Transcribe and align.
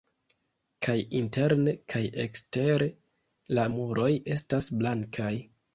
Kaj 0.87 0.95
interne 1.19 1.75
kaj 1.95 2.03
ekstere 2.25 2.89
la 3.61 3.71
muroj 3.79 4.11
estas 4.39 4.77
blankaj. 4.83 5.35